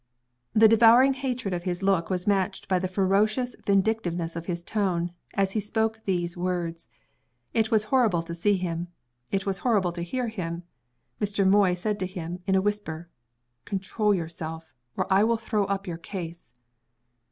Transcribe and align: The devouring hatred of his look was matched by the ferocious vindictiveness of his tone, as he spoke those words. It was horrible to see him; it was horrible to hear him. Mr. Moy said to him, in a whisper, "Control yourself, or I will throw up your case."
The 0.53 0.67
devouring 0.67 1.13
hatred 1.13 1.53
of 1.53 1.61
his 1.61 1.83
look 1.83 2.09
was 2.09 2.25
matched 2.25 2.67
by 2.67 2.79
the 2.79 2.87
ferocious 2.87 3.55
vindictiveness 3.67 4.35
of 4.35 4.47
his 4.47 4.63
tone, 4.63 5.11
as 5.35 5.51
he 5.51 5.59
spoke 5.59 6.01
those 6.07 6.35
words. 6.35 6.87
It 7.53 7.69
was 7.69 7.83
horrible 7.93 8.23
to 8.23 8.33
see 8.33 8.57
him; 8.57 8.87
it 9.29 9.45
was 9.45 9.59
horrible 9.59 9.91
to 9.91 10.01
hear 10.01 10.27
him. 10.29 10.63
Mr. 11.21 11.47
Moy 11.47 11.75
said 11.75 11.99
to 11.99 12.07
him, 12.07 12.39
in 12.47 12.55
a 12.55 12.63
whisper, 12.63 13.09
"Control 13.63 14.11
yourself, 14.11 14.73
or 14.97 15.05
I 15.13 15.23
will 15.23 15.37
throw 15.37 15.65
up 15.65 15.85
your 15.85 15.99
case." 15.99 16.51